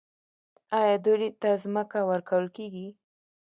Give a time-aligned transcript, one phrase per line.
[0.79, 2.87] آیا دوی ته ځمکه ورکول کیږي؟